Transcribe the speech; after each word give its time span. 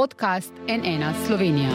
podcast 0.00 0.52
NN 0.68 1.26
Slovenija. 1.26 1.70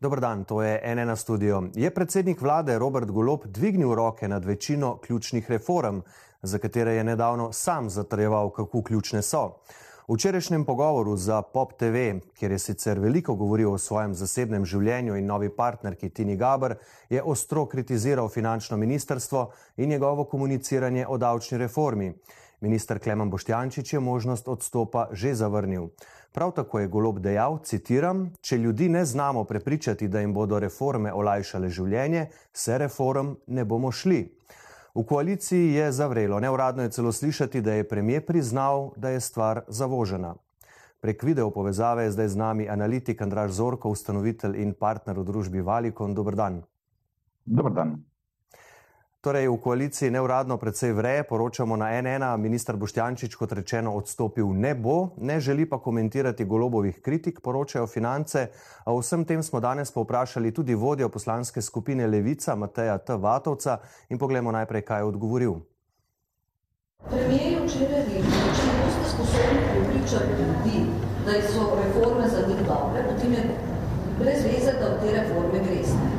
Dobr 0.00 0.20
dan, 0.20 0.44
to 0.44 0.62
je 0.62 0.94
NN 0.94 1.16
studio. 1.16 1.62
Je 1.74 1.90
predsednik 1.94 2.40
vlade 2.40 2.78
Robert 2.78 3.10
Golop 3.10 3.46
dvignil 3.46 3.94
roke 3.94 4.28
nad 4.28 4.44
večino 4.44 4.98
ključnih 4.98 5.50
reform, 5.50 6.00
za 6.42 6.58
katere 6.58 6.92
je 6.92 7.04
nedavno 7.04 7.52
sam 7.52 7.90
zatrjeval, 7.90 8.50
kako 8.50 8.82
ključne 8.82 9.22
so. 9.22 9.60
V 10.06 10.14
včerajšnjem 10.14 10.64
pogovoru 10.64 11.16
za 11.16 11.42
Pop 11.42 11.72
TV, 11.74 12.22
kjer 12.38 12.52
je 12.52 12.58
sicer 12.58 12.98
veliko 12.98 13.34
govoril 13.34 13.72
o 13.72 13.78
svojem 13.78 14.12
zasebnem 14.14 14.62
življenju 14.62 15.16
in 15.18 15.26
novi 15.26 15.48
partnerki 15.50 16.12
Tini 16.14 16.36
Gaber, 16.38 16.76
je 17.10 17.22
ostro 17.22 17.64
kritiziral 17.66 18.28
finančno 18.28 18.76
ministrstvo 18.76 19.50
in 19.76 19.90
njegovo 19.90 20.24
komuniciranje 20.24 21.06
o 21.08 21.18
davčni 21.18 21.58
reformi. 21.58 22.12
Ministr 22.60 23.00
Klemen 23.02 23.30
Boštjančič 23.30 23.92
je 23.92 24.00
možnost 24.00 24.48
odstopa 24.48 25.08
že 25.10 25.34
zavrnil. 25.34 25.88
Prav 26.32 26.52
tako 26.54 26.78
je 26.78 26.88
golob 26.88 27.18
dejal, 27.18 27.58
citiram, 27.64 28.30
če 28.40 28.58
ljudi 28.62 28.88
ne 28.88 29.04
znamo 29.04 29.44
prepričati, 29.44 30.08
da 30.08 30.20
jim 30.20 30.34
bodo 30.34 30.60
reforme 30.62 31.12
olajšale 31.12 31.68
življenje, 31.68 32.28
se 32.52 32.78
reform 32.78 33.34
ne 33.46 33.64
bomo 33.64 33.90
šli. 33.90 34.22
V 34.96 35.04
koaliciji 35.04 35.72
je 35.72 35.92
zavrelo, 35.92 36.40
neuradno 36.40 36.82
je 36.82 36.90
celo 36.90 37.12
slišati, 37.12 37.60
da 37.60 37.72
je 37.72 37.88
premijer 37.88 38.26
priznal, 38.26 38.92
da 38.96 39.08
je 39.08 39.20
stvar 39.20 39.60
zavožena. 39.68 40.34
Prek 41.00 41.22
video 41.22 41.50
povezave 41.50 42.04
je 42.04 42.10
zdaj 42.10 42.28
z 42.28 42.36
nami 42.36 42.68
analitik 42.68 43.22
Andraž 43.22 43.50
Zorko, 43.50 43.90
ustanovitelj 43.92 44.56
in 44.62 44.72
partner 44.74 45.18
v 45.18 45.24
družbi 45.24 45.60
Valikon. 45.60 46.14
Dobr 46.14 46.34
dan. 46.34 46.62
Dobr 47.44 47.74
dan. 47.76 47.92
Torej, 49.20 49.48
v 49.48 49.58
koaliciji 49.58 50.10
neuradno 50.10 50.54
predvsej 50.56 50.92
vre, 50.92 51.14
poročamo 51.26 51.76
na 51.76 51.88
NN, 51.98 52.22
ministr 52.38 52.76
Boštjančič, 52.76 53.34
kot 53.34 53.52
rečeno, 53.52 53.96
odstopil 53.96 54.52
ne 54.54 54.74
bo, 54.74 55.16
ne 55.18 55.40
želi 55.40 55.66
pa 55.66 55.80
komentirati 55.82 56.44
golobovih 56.44 57.00
kritik, 57.02 57.40
poročajo 57.40 57.86
finance. 57.86 58.48
O 58.86 59.00
vsem 59.00 59.24
tem 59.24 59.42
smo 59.42 59.60
danes 59.60 59.90
povprašali 59.90 60.52
tudi 60.54 60.74
vodjo 60.74 61.08
poslanske 61.08 61.62
skupine 61.62 62.06
Levica, 62.06 62.54
Mateja 62.54 62.98
T. 62.98 63.16
Vatovca 63.16 63.78
in 64.08 64.18
pogledamo 64.18 64.52
najprej, 64.52 64.82
kaj 64.82 65.00
je 65.00 65.04
odgovoril. 65.04 65.56
Premijer 67.10 67.52
je 67.52 67.64
včeraj 67.66 68.04
rekel, 68.06 68.46
če 68.58 68.68
boste 68.78 69.10
sposobni 69.10 69.64
prepričati 69.72 70.38
ljudi, 70.38 70.84
da 71.26 71.40
so 71.48 71.66
reforme 71.82 72.28
za 72.28 72.46
njih 72.48 72.62
dobre, 72.68 73.02
potem 73.08 73.32
je 73.32 73.42
brez 74.18 74.44
veze, 74.44 74.78
da 74.80 74.94
v 74.94 75.00
te 75.02 75.18
reforme 75.18 75.64
greste. 75.66 76.15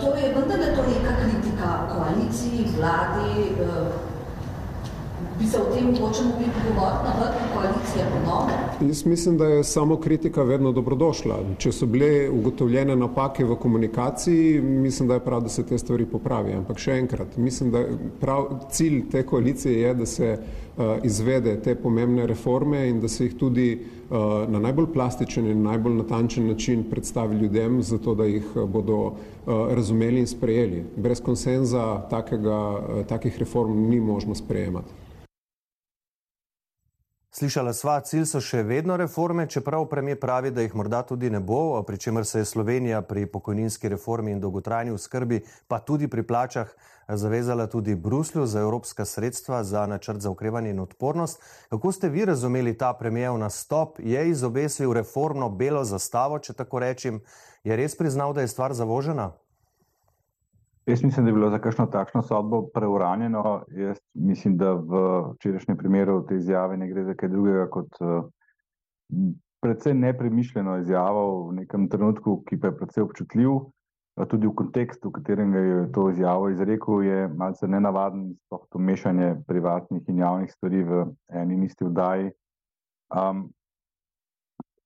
Torej, 0.00 0.34
vendar 0.34 0.60
je 0.60 0.76
to 0.76 0.82
neka 0.82 1.12
kritika 1.18 1.88
koaliciji, 1.90 2.70
vladi, 2.76 3.58
bi 5.38 5.46
se 5.46 5.58
o 5.60 5.74
tem 5.74 5.84
mogoče 5.86 6.22
mogli 6.22 6.46
pogovoriti 6.54 7.04
na 7.04 7.12
vrhu 7.20 7.44
koalicije 7.54 8.04
ponovno? 8.12 8.52
Jaz 8.80 9.06
mislim, 9.06 9.38
da 9.38 9.46
je 9.46 9.64
samo 9.64 9.96
kritika 9.96 10.42
vedno 10.42 10.72
dobrodošla. 10.72 11.38
Če 11.58 11.72
so 11.72 11.86
bile 11.86 12.30
ugotovljene 12.30 12.96
napake 12.96 13.44
v 13.44 13.56
komunikaciji, 13.56 14.60
mislim, 14.60 15.08
da 15.08 15.14
je 15.14 15.20
prav, 15.20 15.40
da 15.40 15.48
se 15.48 15.62
te 15.66 15.78
stvari 15.78 16.06
popravi. 16.06 16.52
Ampak 16.52 16.78
še 16.78 16.98
enkrat, 16.98 17.36
mislim, 17.36 17.70
da 17.70 17.84
prav 18.20 18.46
cilj 18.70 19.02
te 19.10 19.22
koalicije 19.26 19.80
je, 19.80 19.94
da 19.94 20.06
se 20.06 20.30
uh, 20.38 20.84
izvede 21.02 21.56
te 21.62 21.74
pomembne 21.74 22.26
reforme 22.26 22.88
in 22.88 23.00
da 23.00 23.08
se 23.08 23.24
jih 23.24 23.34
tudi 23.38 23.68
uh, 23.78 24.16
na 24.48 24.58
najbolj 24.58 24.92
plastičen 24.92 25.50
in 25.50 25.62
najbolj 25.62 25.98
natančen 26.02 26.46
način 26.48 26.84
predstavi 26.90 27.36
ljudem, 27.36 27.82
zato 27.82 28.14
da 28.14 28.24
jih 28.24 28.46
bodo 28.66 28.96
uh, 29.06 29.12
razumeli 29.74 30.20
in 30.20 30.26
sprejeli. 30.26 30.84
Brez 30.96 31.22
konsenza 31.22 32.00
takega, 32.10 32.62
uh, 32.78 33.04
takih 33.06 33.38
reform 33.38 33.88
ni 33.88 34.00
možno 34.00 34.34
sprejemati. 34.34 35.07
Slišala 37.38 37.70
sva, 37.70 38.00
cilj 38.02 38.24
so 38.26 38.40
še 38.42 38.64
vedno 38.66 38.96
reforme, 38.98 39.44
čeprav 39.46 39.84
premijer 39.86 40.18
pravi, 40.18 40.50
da 40.50 40.64
jih 40.64 40.72
morda 40.74 41.04
tudi 41.06 41.28
ne 41.30 41.38
bo, 41.38 41.78
pri 41.86 41.98
čemer 42.02 42.24
se 42.26 42.40
je 42.40 42.48
Slovenija 42.50 42.98
pri 43.06 43.28
pokojninski 43.30 43.92
reformi 43.92 44.32
in 44.34 44.40
dolgotrajni 44.42 44.96
skrbi, 44.98 45.38
pa 45.70 45.78
tudi 45.78 46.08
pri 46.10 46.24
plačah, 46.26 46.72
zavezala 47.06 47.68
tudi 47.70 47.94
Bruslju 47.94 48.46
za 48.46 48.66
evropska 48.66 49.04
sredstva 49.04 49.62
za 49.64 49.86
načrt 49.86 50.20
za 50.20 50.34
ukrevanje 50.34 50.74
in 50.74 50.82
odpornost. 50.82 51.38
Kako 51.70 51.92
ste 51.92 52.08
vi 52.08 52.24
razumeli 52.24 52.74
ta 52.78 52.90
premijev 52.92 53.38
nastop? 53.38 54.00
Je 54.02 54.28
izobesil 54.30 54.92
reformno 54.92 55.48
belo 55.48 55.84
zastavo, 55.84 56.42
če 56.42 56.58
tako 56.58 56.82
rečem? 56.82 57.22
Je 57.62 57.76
res 57.76 57.94
priznal, 57.94 58.34
da 58.34 58.40
je 58.42 58.50
stvar 58.50 58.74
zavožena? 58.74 59.30
Jaz 60.88 61.04
mislim, 61.04 61.24
da 61.24 61.30
je 61.30 61.34
bilo 61.34 61.50
za 61.50 61.58
kakšno 61.58 61.86
takšno 61.86 62.22
sodbo 62.22 62.62
preuranjeno. 62.74 63.64
Jaz 63.68 63.98
mislim, 64.14 64.56
da 64.56 64.72
v 64.72 65.00
včerajšnjem 65.34 65.76
primeru 65.76 66.22
te 66.26 66.36
izjave 66.36 66.76
ne 66.76 66.88
gre 66.88 67.04
za 67.04 67.14
kaj 67.14 67.28
drugega 67.28 67.66
kot 67.70 68.00
uh, 68.00 68.24
predvsej 69.60 69.94
nepremišljeno 69.94 70.78
izjavo 70.78 71.26
v 71.48 71.58
nekem 71.60 71.88
trenutku, 71.92 72.38
ki 72.48 72.60
pa 72.60 72.70
je 72.72 72.76
predvsej 72.80 73.04
občutljiv. 73.04 73.58
Tudi 74.30 74.48
v 74.48 74.54
kontekstu, 74.54 75.12
v 75.12 75.18
katerem 75.20 75.54
je 75.54 75.92
to 75.92 76.08
izjavo 76.10 76.48
izrekel, 76.48 77.02
je 77.02 77.28
malce 77.28 77.68
nenavaden 77.68 78.32
sploh 78.46 78.64
to 78.72 78.78
mešanje 78.78 79.34
privatnih 79.46 80.08
in 80.08 80.24
javnih 80.24 80.50
stvari 80.52 80.82
v 80.82 81.04
eni 81.28 81.54
in 81.54 81.68
isti 81.68 81.84
vdaji. 81.84 82.32
Um, 83.12 83.50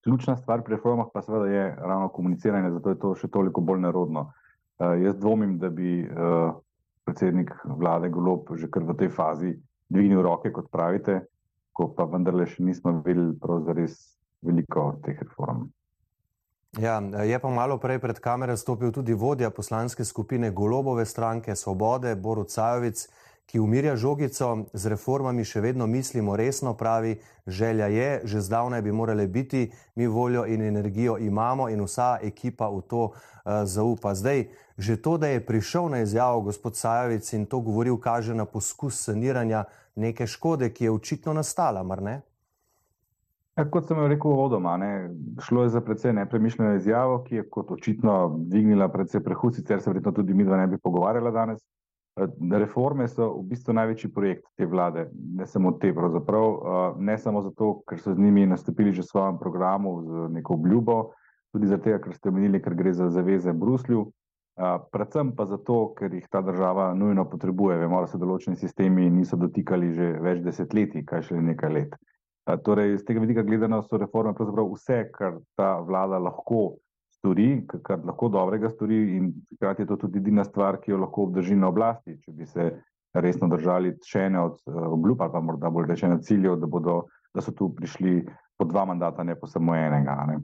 ključna 0.02 0.36
stvar 0.36 0.66
pri 0.66 0.80
reformah 0.80 1.14
pa 1.14 1.22
seveda 1.22 1.46
je 1.46 1.64
ravno 1.78 2.08
komuniciranje, 2.08 2.70
zato 2.70 2.90
je 2.90 2.98
to 2.98 3.14
še 3.14 3.30
toliko 3.30 3.60
bolj 3.60 3.86
nerodno. 3.86 4.32
Uh, 4.82 4.96
jaz 4.98 5.14
dvomim, 5.16 5.58
da 5.58 5.68
bi 5.70 6.02
uh, 6.02 6.54
predsednik 7.06 7.52
vlade 7.64 8.08
Golop 8.08 8.50
že 8.58 8.66
kar 8.70 8.82
v 8.82 8.96
tej 8.98 9.10
fazi 9.14 9.52
dvignil 9.86 10.22
roke, 10.22 10.50
kot 10.50 10.70
pravite, 10.72 11.20
ko 11.72 11.92
pa 11.94 12.08
vendarle 12.10 12.48
še 12.50 12.64
nismo 12.66 12.96
videli 13.04 13.36
pravzaprav 13.38 13.94
veliko 14.42 14.88
teh 15.04 15.20
reform. 15.22 15.68
Ja, 16.80 16.98
je 16.98 17.38
pa 17.38 17.50
malo 17.52 17.76
prej 17.78 18.00
pred 18.00 18.18
kamere 18.18 18.56
stopil 18.56 18.92
tudi 18.92 19.12
vodja 19.12 19.50
poslanske 19.50 20.04
skupine 20.04 20.50
Golobove 20.50 21.04
stranke 21.04 21.54
Svobode, 21.56 22.16
Borut 22.16 22.48
Cajovic, 22.48 23.04
ki 23.52 23.60
umirja 23.60 23.96
žogico, 24.00 24.46
z 24.72 24.88
reformami 24.88 25.44
še 25.44 25.60
vedno 25.60 25.84
mislimo 25.86 26.32
resno, 26.40 26.72
pravi, 26.72 27.18
želja 27.46 27.86
je, 27.92 28.20
že 28.24 28.40
zdavnaj 28.40 28.80
bi 28.82 28.92
morale 28.92 29.26
biti, 29.28 29.66
mi 29.94 30.06
voljo 30.06 30.46
in 30.48 30.62
energijo 30.62 31.18
imamo 31.20 31.68
in 31.68 31.84
vsa 31.84 32.16
ekipa 32.22 32.70
v 32.72 32.80
to 32.88 33.02
uh, 33.04 33.12
zaupa. 33.68 34.14
Zdaj, 34.14 34.46
že 34.78 34.96
to, 34.96 35.18
da 35.20 35.28
je 35.28 35.44
prišel 35.44 35.90
na 35.92 36.00
izjavo 36.00 36.40
gospod 36.48 36.80
Sajovic 36.80 37.28
in 37.32 37.44
to 37.44 37.60
govoril, 37.60 38.00
kaže 38.00 38.34
na 38.34 38.48
poskus 38.48 39.02
saniranja 39.04 39.66
neke 40.00 40.26
škode, 40.26 40.72
ki 40.72 40.88
je 40.88 40.96
očitno 40.96 41.36
nastala, 41.36 41.82
mar 41.84 42.00
ne? 42.02 42.22
Ja, 43.60 43.66
kot 43.68 43.84
sem 43.84 44.00
rekel 44.08 44.32
vodoma, 44.32 44.78
ne, 44.80 45.12
šlo 45.44 45.66
je 45.68 45.74
za 45.76 45.84
precej 45.84 46.16
nepremišljeno 46.16 46.72
izjavo, 46.80 47.20
ki 47.28 47.42
je 47.42 47.48
kot 47.52 47.76
očitno 47.76 48.16
dvignila 48.48 48.88
precej 48.88 49.20
prehud, 49.20 49.60
sicer 49.60 49.84
se 49.84 49.92
verjetno 49.92 50.16
tudi 50.16 50.32
mi 50.32 50.48
dva 50.48 50.56
ne 50.56 50.72
bi 50.72 50.80
pogovarjala 50.80 51.30
danes. 51.30 51.60
Eh, 52.16 52.28
reforme 52.58 53.08
so 53.08 53.40
v 53.40 53.46
bistvu 53.48 53.72
največji 53.72 54.10
projekt 54.12 54.44
te 54.60 54.66
vlade, 54.68 55.06
ne 55.16 55.46
samo 55.48 55.72
te, 55.80 55.94
pravzaprav, 55.96 56.44
eh, 56.44 57.00
ne 57.00 57.16
samo 57.18 57.40
zato, 57.42 57.80
ker 57.88 58.00
so 58.00 58.12
z 58.12 58.20
njimi 58.20 58.44
nastopili 58.46 58.92
že 58.92 59.00
v 59.00 59.08
svojem 59.08 59.38
programu 59.38 60.02
z 60.04 60.28
neko 60.28 60.54
obljubo, 60.54 61.14
tudi 61.52 61.66
zato, 61.66 61.96
ker 61.98 62.12
ste 62.12 62.28
omenili, 62.28 62.60
ker 62.60 62.74
gre 62.74 62.92
za 62.92 63.08
zaveze 63.08 63.52
Bruslju, 63.52 64.12
eh, 64.60 64.78
predvsem 64.92 65.32
pa 65.32 65.46
zato, 65.46 65.94
ker 65.96 66.12
jih 66.12 66.28
ta 66.28 66.42
država 66.44 66.92
nujno 66.94 67.24
potrebuje. 67.24 67.78
Vemo, 67.78 68.04
da 68.04 68.06
se 68.06 68.20
določeni 68.20 68.60
sistemi 68.60 69.08
niso 69.10 69.36
dotikali 69.36 69.94
že 69.94 70.12
več 70.20 70.44
desetletij, 70.44 71.06
kaj 71.08 71.22
šele 71.22 71.40
nekaj 71.42 71.72
let. 71.72 71.96
Torej, 72.44 72.98
z 72.98 73.04
tega 73.06 73.20
vidika 73.20 73.42
gledano 73.42 73.80
so 73.82 73.96
reforme 73.96 74.34
pravzaprav 74.34 74.68
vse, 74.74 75.08
kar 75.14 75.38
ta 75.56 75.80
vlada 75.80 76.18
lahko 76.18 76.76
stori, 77.22 77.62
kar 77.86 78.02
lahko 78.02 78.28
dobrega 78.34 78.70
stori, 78.70 78.98
in 79.16 79.30
hkrati 79.54 79.84
je 79.84 79.86
to 79.92 79.96
tudi 79.96 80.18
edina 80.18 80.42
stvar, 80.44 80.80
ki 80.82 80.90
jo 80.90 80.98
lahko 81.04 81.28
obdrži 81.28 81.54
na 81.56 81.70
oblasti, 81.70 82.18
če 82.18 82.34
bi 82.34 82.46
se 82.50 82.66
resno 83.14 83.46
držali 83.52 83.94
še 84.02 84.26
ene 84.26 84.40
od 84.42 84.58
uh, 84.66 84.88
obljub, 84.96 85.22
ali 85.22 85.32
pa 85.32 85.40
morda 85.44 85.70
bolj 85.70 85.92
rečeno 85.92 86.18
ciljev, 86.18 86.56
da, 86.58 86.66
bodo, 86.66 87.04
da 87.34 87.44
so 87.44 87.54
tu 87.54 87.70
prišli 87.76 88.24
po 88.58 88.66
dva 88.66 88.84
mandata, 88.90 89.22
ne 89.22 89.36
pa 89.38 89.46
samo 89.46 89.76
enega. 89.78 90.16
Ne. 90.32 90.40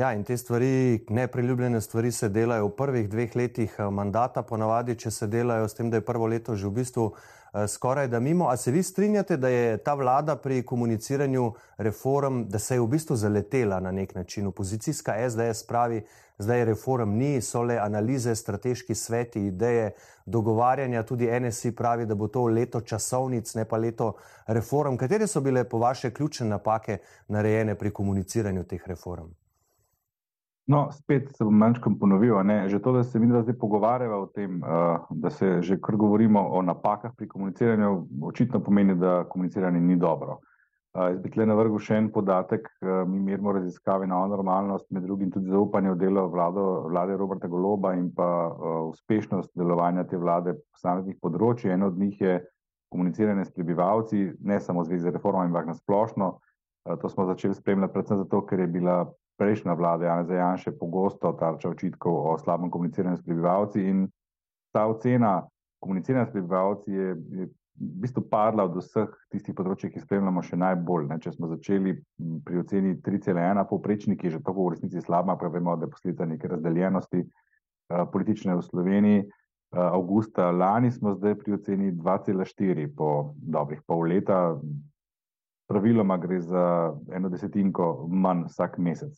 Ja, 0.00 0.12
in 0.12 0.22
te 0.24 0.36
stvari, 0.36 1.04
nepriljubljene 1.08 1.80
stvari, 1.80 2.12
se 2.12 2.28
delajo 2.28 2.70
v 2.70 2.76
prvih 2.76 3.08
dveh 3.08 3.34
letih 3.36 3.74
eh, 3.78 3.90
mandata, 3.90 4.40
ponavadi, 4.42 4.94
če 4.96 5.10
se 5.10 5.26
delajo 5.28 5.66
s 5.68 5.76
tem, 5.76 5.90
da 5.92 5.98
je 5.98 6.04
prvo 6.08 6.26
leto 6.26 6.54
že 6.56 6.70
v 6.70 6.70
bistvu 6.78 7.02
uh, 7.04 7.66
skoraj 7.68 8.08
da 8.08 8.20
mimo. 8.20 8.46
A 8.48 8.56
se 8.56 8.72
vi 8.72 8.82
strinjate, 8.82 9.36
da 9.36 9.48
je 9.48 9.76
ta 9.84 9.92
vlada 9.94 10.38
pri 10.40 10.62
komuniciranju 10.62 11.52
reform, 11.76 12.46
da 12.48 12.58
se 12.58 12.78
je 12.78 12.80
v 12.80 12.86
bistvu 12.94 13.16
zaletela 13.16 13.80
na 13.80 13.92
nek 13.92 14.14
način? 14.14 14.46
Opozicijska 14.46 15.18
SDS 15.30 15.66
pravi, 15.68 16.00
zdaj 16.38 16.64
reform 16.64 17.12
ni, 17.18 17.42
so 17.42 17.62
le 17.62 17.76
analize, 17.78 18.34
strateški 18.34 18.94
sveti, 18.94 19.44
ideje, 19.46 19.90
dogovarjanja. 20.26 21.02
Tudi 21.02 21.28
NSI 21.40 21.74
pravi, 21.76 22.06
da 22.06 22.14
bo 22.14 22.28
to 22.28 22.46
leto 22.46 22.80
časovnic, 22.80 23.52
ne 23.54 23.68
pa 23.68 23.76
leto 23.76 24.14
reform. 24.46 24.96
Katere 24.96 25.26
so 25.26 25.44
bile 25.44 25.68
po 25.68 25.78
vaše 25.78 26.10
ključne 26.10 26.48
napake 26.48 26.98
narejene 27.28 27.74
pri 27.74 27.90
komuniciranju 27.90 28.64
teh 28.64 28.88
reform? 28.88 29.28
No, 30.70 30.84
spet 30.92 31.32
se 31.34 31.44
bom 31.44 31.56
manjkam 31.58 31.96
ponovil. 31.98 32.36
Že 32.66 32.78
to, 32.78 32.92
da 32.92 33.02
se 33.02 33.18
mi 33.18 33.26
zdaj 33.26 33.56
pogovarjava 33.58 34.20
o 34.22 34.26
tem, 34.26 34.60
uh, 34.62 35.02
da 35.10 35.30
se 35.30 35.62
že 35.62 35.80
kar 35.80 35.96
govorimo 35.96 36.40
o 36.40 36.62
napakah 36.62 37.10
pri 37.16 37.28
komuniciranju, 37.28 38.06
očitno 38.22 38.60
pomeni, 38.62 38.94
da 38.94 39.24
komuniciranje 39.24 39.80
ni 39.80 39.96
dobro. 39.96 40.38
Uh, 40.94 41.08
jaz 41.10 41.18
bi 41.18 41.30
tle 41.30 41.46
navrgel 41.46 41.78
še 41.82 41.98
en 41.98 42.10
podatek. 42.14 42.68
Uh, 42.82 43.02
mi 43.08 43.18
merimo 43.18 43.52
raziskave 43.52 44.06
na 44.06 44.20
normalnost, 44.30 44.86
med 44.90 45.02
drugim 45.02 45.32
tudi 45.34 45.50
zaupanje 45.50 45.90
v 45.90 45.98
delo 46.04 46.28
vlado, 46.30 46.66
vlade 46.86 47.16
Roberta 47.18 47.50
Goloba 47.50 47.96
in 47.98 48.12
pa 48.14 48.28
uh, 48.46 48.76
uspešnost 48.92 49.50
delovanja 49.58 50.06
te 50.06 50.18
vlade 50.18 50.54
po 50.54 50.78
posameznih 50.78 51.18
področjih. 51.18 51.74
En 51.74 51.88
od 51.88 51.98
njih 51.98 52.20
je 52.20 52.36
komuniciranje 52.94 53.48
s 53.48 53.56
prebivalci, 53.58 54.28
ne 54.38 54.60
samo 54.60 54.84
v 54.84 54.92
zvezi 54.92 55.08
z 55.08 55.18
reformami, 55.18 55.50
ampak 55.50 55.66
na 55.66 55.74
splošno. 55.74 56.36
To 56.90 57.08
smo 57.12 57.26
začeli 57.28 57.54
spremljati 57.54 57.92
predvsem 57.92 58.18
zato, 58.22 58.40
ker 58.48 58.62
je 58.62 58.66
bila 58.66 59.02
prejšnja 59.40 59.72
vlada 59.72 60.10
Janeza 60.10 60.36
Janše 60.36 60.74
pogosto 60.76 61.32
tarča 61.40 61.72
očitkov 61.72 62.18
o 62.28 62.36
slabem 62.38 62.70
komuniciranju 62.70 63.16
s 63.16 63.24
prebivalci 63.24 63.86
in 63.88 64.04
ta 64.74 64.84
ocena 64.86 65.40
komuniciranja 65.80 66.28
s 66.28 66.32
prebivalci 66.32 66.92
je, 66.92 67.08
je 67.40 67.48
v 67.80 68.00
bistvu 68.04 68.26
padla 68.28 68.66
od 68.68 68.76
vseh 68.76 69.08
tistih 69.32 69.56
področji, 69.56 69.88
ki 69.88 70.02
spremljamo 70.02 70.42
še 70.44 70.58
najbolj. 70.60 71.06
Ne. 71.08 71.16
Če 71.24 71.32
smo 71.32 71.48
začeli 71.48 71.94
pri 72.44 72.60
oceni 72.60 72.92
3,1 73.00 73.64
povprečni, 73.70 74.18
ki 74.20 74.28
je 74.28 74.36
že 74.36 74.42
tako 74.44 74.68
v 74.68 74.74
resnici 74.74 75.00
slaba, 75.00 75.38
pa 75.40 75.48
vemo, 75.48 75.78
da 75.80 75.88
je 75.88 75.94
posledica 75.94 76.28
neke 76.28 76.50
razdeljenosti 76.52 77.24
uh, 77.24 78.04
politične 78.12 78.58
v 78.58 78.66
Sloveniji. 78.68 79.22
Uh, 79.24 79.86
avgusta 79.86 80.50
lani 80.52 80.92
smo 80.92 81.14
zdaj 81.16 81.38
pri 81.40 81.56
oceni 81.56 81.92
2,4 81.96 82.90
po 82.92 83.32
dobrih 83.40 83.80
pol 83.88 84.04
leta, 84.12 84.58
praviloma 85.70 86.18
gre 86.18 86.40
za 86.42 86.64
eno 87.14 87.30
desetinko 87.30 88.08
manj 88.10 88.48
vsak 88.48 88.78
mesec. 88.78 89.14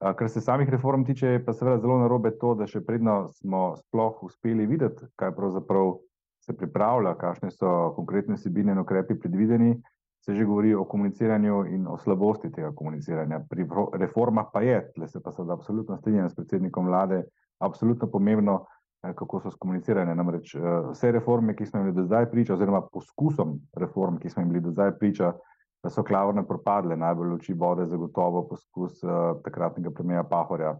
Kar 0.00 0.30
se 0.32 0.40
samih 0.40 0.68
reform 0.72 1.04
tiče, 1.04 1.26
je 1.26 1.44
pa 1.44 1.52
seveda 1.52 1.78
zelo 1.82 1.98
narobe 2.00 2.32
to, 2.40 2.54
da 2.56 2.64
še 2.66 2.80
predno 2.80 3.26
smo 3.36 3.74
sploh 3.76 4.22
uspeli 4.24 4.64
videti, 4.66 5.04
kaj 5.20 5.34
pravzaprav 5.36 5.98
se 6.40 6.56
pripravlja, 6.56 7.12
kakšne 7.20 7.50
so 7.52 7.92
konkretne 7.98 8.38
vsebine 8.38 8.72
in 8.72 8.80
ukrepi 8.80 9.18
predvideni, 9.20 9.74
se 10.24 10.34
že 10.34 10.44
govori 10.44 10.72
o 10.74 10.86
komuniciranju 10.88 11.66
in 11.74 11.86
o 11.88 11.98
slabosti 12.00 12.48
tega 12.52 12.72
komuniciranja. 12.76 13.42
Pri 13.50 13.68
reformah 14.00 14.48
pa 14.52 14.64
je, 14.64 14.80
tle 14.96 15.08
se 15.08 15.20
pa 15.20 15.32
seveda 15.32 15.56
absolutno 15.56 15.96
strinjam 16.00 16.30
s 16.30 16.36
predsednikom 16.36 16.88
vlade, 16.88 17.22
absolutno 17.60 18.08
pomembno, 18.08 18.64
kako 19.00 19.40
so 19.40 19.50
skomunicirane. 19.52 20.14
Namreč 20.14 20.56
vse 20.90 21.12
reforme, 21.12 21.54
ki 21.56 21.66
smo 21.66 21.80
jim 21.80 21.90
bili 21.90 21.96
do 22.00 22.08
zdaj 22.08 22.30
priča, 22.30 22.54
oziroma 22.54 22.82
poskusom 22.92 23.58
reform, 23.76 24.16
ki 24.20 24.32
smo 24.32 24.42
jim 24.42 24.52
bili 24.52 24.64
do 24.64 24.72
zdaj 24.72 24.96
priča, 24.98 25.32
da 25.82 25.90
so 25.90 26.02
klavrne 26.02 26.44
propadle, 26.46 26.96
najbolj 26.96 27.34
oči 27.34 27.54
bode 27.54 27.86
zagotovo 27.86 28.44
poskus 28.48 29.02
uh, 29.02 29.40
takratnega 29.44 29.90
premija 29.90 30.24
Pahorja 30.24 30.74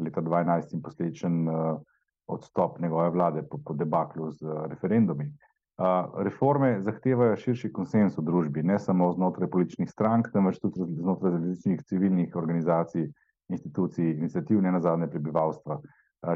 leta 0.00 0.20
2012 0.20 0.74
in 0.74 0.82
posledičen 0.82 1.48
uh, 1.48 1.78
odstop 2.26 2.80
njegove 2.80 3.10
vlade 3.10 3.42
po, 3.42 3.58
po 3.64 3.74
debaklu 3.74 4.30
z 4.30 4.42
uh, 4.42 4.66
referendumi. 4.66 5.30
Uh, 5.78 6.22
reforme 6.24 6.80
zahtevajo 6.82 7.36
širši 7.36 7.72
konsens 7.72 8.18
v 8.18 8.24
družbi, 8.26 8.62
ne 8.62 8.78
samo 8.78 9.12
znotraj 9.12 9.48
političnih 9.50 9.90
strank, 9.90 10.28
temveč 10.32 10.58
tudi 10.60 10.84
znotraj 10.84 11.32
različnih 11.32 11.82
civilnih 11.82 12.36
organizacij, 12.36 13.08
institucij, 13.48 14.10
inicijativ, 14.10 14.60
ne 14.62 14.72
nazadnje 14.72 15.08
prebivalstva. 15.08 15.78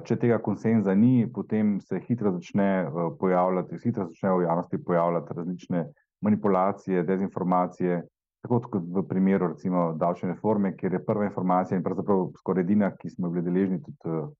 Če 0.06 0.14
tega 0.16 0.38
konsenza 0.38 0.94
ni, 0.94 1.26
potem 1.26 1.80
se 1.82 1.98
hitro 2.06 2.30
začne 2.32 2.86
pojavljati, 3.18 3.80
hitro 3.82 4.06
začne 4.06 4.30
v 4.30 4.44
javnosti 4.46 4.78
pojavljati 4.78 5.34
različne 5.36 5.80
uh, 5.80 5.90
manipulacije, 6.22 7.02
dezinformacije, 7.02 8.02
tako 8.42 8.60
kot 8.60 8.82
v 8.94 9.02
primeru 9.08 9.52
recimo 9.52 9.92
davčne 9.98 10.32
reforme, 10.32 10.76
kjer 10.76 10.92
je 10.92 11.04
prva 11.04 11.24
informacija 11.24 11.76
in 11.78 11.84
pravzaprav 11.84 12.30
skoraj 12.38 12.64
edina, 12.64 12.90
ki 12.96 13.10
smo 13.10 13.30
bili 13.30 13.44
deležni 13.44 13.82
tudi 13.82 14.10
uh, 14.10 14.30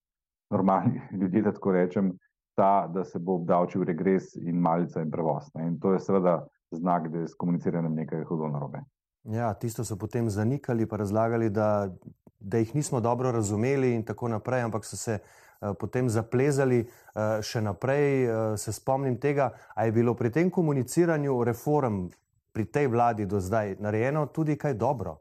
normalni 0.51 1.01
ljudje, 1.21 1.43
da 1.43 1.53
tako 1.53 1.73
rečem, 1.73 2.13
ta, 2.55 2.89
da 2.95 3.05
se 3.05 3.19
bo 3.19 3.39
obdavčil 3.41 3.85
regres 3.85 4.35
in 4.37 4.59
malica 4.61 5.01
in 5.01 5.11
prevoz. 5.11 5.49
Ne. 5.55 5.67
In 5.67 5.79
to 5.81 5.93
je 5.93 6.01
seveda 6.01 6.43
znak, 6.71 7.09
da 7.09 7.19
je 7.19 7.29
s 7.29 7.35
komuniciranjem 7.35 7.95
nekaj 7.95 8.25
hudo 8.25 8.49
narobe. 8.49 8.83
Ja, 9.25 9.55
tisto 9.55 9.85
so 9.85 9.97
potem 9.97 10.31
zanikali, 10.31 10.87
pa 10.87 10.97
razlagali, 10.97 11.51
da, 11.51 11.89
da 12.41 12.59
jih 12.59 12.75
nismo 12.75 13.01
dobro 13.01 13.33
razumeli 13.33 13.95
in 13.95 14.05
tako 14.05 14.29
naprej, 14.29 14.63
ampak 14.63 14.85
so 14.85 14.97
se 14.97 15.19
potem 15.79 16.09
zaplezali 16.11 16.83
eh, 16.83 17.43
še 17.43 17.63
naprej. 17.63 18.07
Eh, 18.25 18.57
se 18.59 18.73
spomnim 18.73 19.17
tega, 19.17 19.53
a 19.75 19.87
je 19.87 19.93
bilo 19.93 20.15
pri 20.15 20.31
tem 20.31 20.51
komuniciranju 20.51 21.45
reform 21.45 22.09
pri 22.53 22.65
tej 22.69 22.89
vladi 22.93 23.27
do 23.27 23.41
zdaj 23.41 23.79
narejeno 23.81 24.27
tudi 24.35 24.59
kaj 24.59 24.75
dobro? 24.75 25.17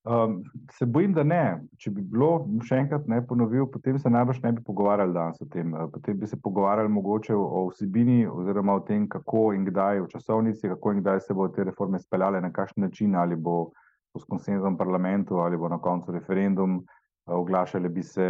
Um, 0.00 0.42
se 0.72 0.86
bojim, 0.86 1.12
da 1.12 1.22
ne. 1.22 1.60
Če 1.76 1.90
bi 1.92 2.02
bilo, 2.02 2.46
še 2.64 2.78
enkrat 2.82 3.04
ne 3.08 3.20
ponovil, 3.20 3.66
potem 3.68 3.98
se 4.00 4.10
najbrž 4.10 4.40
ne 4.42 4.52
bi 4.56 4.62
pogovarjali 4.64 5.12
danes 5.12 5.40
o 5.44 5.46
tem. 5.48 5.74
Potem 5.92 6.16
bi 6.18 6.26
se 6.26 6.40
pogovarjali 6.40 6.88
mogoče 6.88 7.36
o 7.36 7.66
vsebini 7.68 8.24
oziroma 8.26 8.78
o 8.80 8.80
tem, 8.80 9.04
kako 9.08 9.50
in 9.52 9.66
kdaj 9.68 10.00
v 10.00 10.08
časovnici, 10.08 10.72
kako 10.72 10.96
in 10.96 11.04
kdaj 11.04 11.20
se 11.26 11.36
bodo 11.36 11.52
te 11.54 11.68
reforme 11.68 12.00
speljale, 12.00 12.40
na 12.40 12.48
kakšen 12.52 12.88
način, 12.88 13.14
ali 13.14 13.36
bo 13.36 13.70
s 14.16 14.24
konsenzom 14.24 14.76
parlamentu, 14.80 15.38
ali 15.38 15.60
bo 15.60 15.68
na 15.68 15.78
koncu 15.78 16.16
referendum. 16.16 16.80
Uh, 16.80 16.99
oglašale 17.26 17.88
bi 17.88 18.02
se 18.02 18.24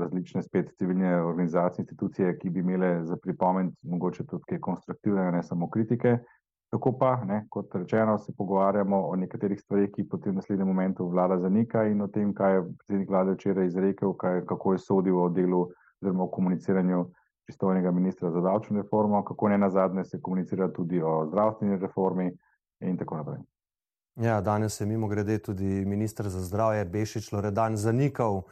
različne 0.00 0.42
spet 0.42 0.72
civilne 0.78 1.16
organizacije, 1.22 1.82
institucije, 1.82 2.38
ki 2.38 2.50
bi 2.50 2.60
imele 2.60 3.04
za 3.04 3.16
pripomen 3.16 3.72
mogoče 3.82 4.26
tudi 4.26 4.44
kaj 4.48 4.60
konstruktivnega, 4.60 5.30
ne 5.30 5.42
samo 5.42 5.70
kritike. 5.70 6.18
Tako 6.72 6.92
pa, 6.98 7.16
ne, 7.24 7.46
kot 7.50 7.74
rečeno, 7.74 8.18
se 8.18 8.32
pogovarjamo 8.36 9.00
o 9.08 9.16
nekaterih 9.16 9.60
stvarih, 9.60 9.90
ki 9.92 10.06
potem 10.08 10.32
v 10.32 10.40
naslednjem 10.40 10.68
momentu 10.68 11.08
vlada 11.08 11.36
zanika 11.38 11.84
in 11.84 12.00
o 12.00 12.08
tem, 12.08 12.32
kaj 12.34 12.54
je 12.54 12.62
predsednik 12.62 13.10
vlade 13.10 13.34
včeraj 13.36 13.66
izrekel, 13.66 14.14
kaj, 14.16 14.44
kako 14.48 14.72
je 14.72 14.78
sodil 14.78 15.18
o 15.20 15.28
delu 15.28 15.66
oziroma 16.00 16.24
o 16.24 16.30
komuniciranju 16.32 17.04
pristojnega 17.46 17.90
ministra 17.90 18.30
za 18.30 18.40
davčno 18.40 18.80
reformo, 18.80 19.24
kako 19.24 19.48
ne 19.48 19.58
nazadnje 19.58 20.04
se 20.04 20.20
komunicira 20.22 20.72
tudi 20.72 21.02
o 21.02 21.26
zdravstveni 21.26 21.76
reformi 21.76 22.30
in 22.80 22.96
tako 22.96 23.16
naprej. 23.16 23.51
Ja, 24.16 24.40
danes 24.40 24.80
je 24.80 24.86
mimo 24.86 25.08
grede 25.08 25.38
tudi 25.38 25.64
ministr 25.64 26.28
za 26.28 26.40
zdravje 26.40 26.84
Bešič 26.84 27.32
Loredan 27.32 27.76
zanikal 27.76 28.34
uh, 28.34 28.44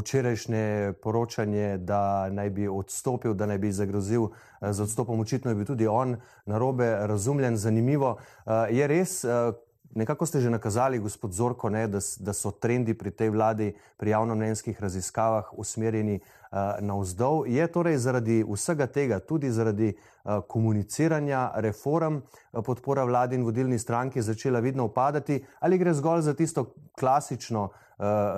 včerajšnje 0.00 0.92
poročanje, 1.02 1.78
da 1.78 2.30
naj 2.30 2.50
bi 2.50 2.68
odstopil, 2.68 3.34
da 3.34 3.46
naj 3.46 3.58
bi 3.58 3.72
zagrozil 3.72 4.22
uh, 4.22 4.32
z 4.70 4.82
odstopom. 4.82 5.20
Očitno 5.20 5.50
je 5.50 5.54
bil 5.54 5.66
tudi 5.66 5.86
on 5.86 6.16
narobe 6.46 7.06
razumljen. 7.06 7.56
Zanimivo 7.56 8.10
uh, 8.10 8.52
je 8.70 8.86
res, 8.86 9.24
uh, 9.24 9.54
Nekako 9.90 10.26
ste 10.26 10.38
že 10.40 10.50
nakazali, 10.50 10.98
gospod 11.02 11.32
Zorko, 11.34 11.66
ne, 11.70 11.88
da, 11.90 11.98
da 11.98 12.32
so 12.32 12.52
trendi 12.54 12.94
pri 12.94 13.10
tej 13.10 13.30
vladi, 13.34 13.72
pri 13.98 14.10
javnomnenjskih 14.10 14.78
raziskavah 14.80 15.50
usmerjeni 15.58 16.20
uh, 16.22 16.39
navzdol. 16.80 17.44
Je 17.46 17.66
torej 17.72 17.96
zaradi 17.98 18.40
vsega 18.42 18.86
tega, 18.86 19.20
tudi 19.20 19.50
zaradi 19.50 19.92
uh, 19.92 20.40
komuniciranja 20.48 21.50
reform, 21.62 22.16
uh, 22.16 22.64
podpora 22.64 23.04
vladi 23.04 23.36
in 23.38 23.44
vodilni 23.44 23.78
stranki 23.78 24.22
začela 24.22 24.60
vidno 24.60 24.84
upadati, 24.84 25.44
ali 25.60 25.78
gre 25.78 25.94
zgolj 25.94 26.22
za 26.22 26.34
tisto 26.34 26.72
klasično 26.98 27.68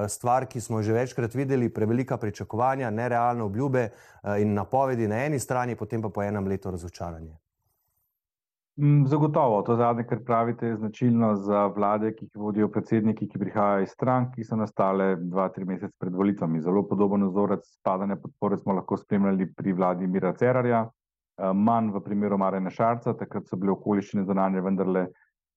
stvar, 0.08 0.46
ki 0.50 0.60
smo 0.60 0.80
že 0.82 0.92
večkrat 0.92 1.34
videli, 1.34 1.68
prevelika 1.70 2.16
pričakovanja, 2.16 2.90
nerealne 2.90 3.42
obljube 3.42 3.84
in 4.38 4.54
napovedi 4.54 5.06
na 5.08 5.22
eni 5.24 5.38
strani, 5.38 5.76
potem 5.76 6.02
pa 6.02 6.08
po 6.08 6.22
enem 6.22 6.48
letu 6.50 6.70
razočaranje? 6.70 7.41
Mm, 8.76 9.06
zagotovo, 9.06 9.62
to 9.62 9.76
zadnje, 9.76 10.04
kar 10.08 10.18
pravite, 10.24 10.66
je 10.66 10.76
značilno 10.76 11.34
za 11.36 11.66
vlade, 11.66 12.14
ki 12.16 12.24
jih 12.24 12.36
vodijo 12.40 12.68
predsedniki, 12.72 13.28
ki 13.28 13.38
prihajajo 13.38 13.82
iz 13.84 13.90
strank, 13.92 14.30
ki 14.34 14.44
so 14.48 14.56
nastale 14.56 15.16
dva, 15.20 15.48
tri 15.52 15.64
mesece 15.68 15.92
pred 16.00 16.14
volitvami. 16.14 16.60
Zelo 16.60 16.82
podoben 16.88 17.26
vzorec 17.28 17.66
spadanja 17.68 18.16
podpore 18.16 18.56
smo 18.56 18.72
lahko 18.72 18.96
spremljali 18.96 19.50
pri 19.52 19.72
vladi 19.72 20.06
Mira 20.06 20.32
Cerarja, 20.32 20.86
eh, 20.86 21.52
manj 21.52 21.92
v 21.92 22.00
primeru 22.00 22.38
Marena 22.38 22.70
Šarca, 22.70 23.12
takrat 23.12 23.46
so 23.46 23.56
bile 23.56 23.76
okoliščine 23.76 24.24
zonanje 24.24 24.60
vendarle, 24.60 25.06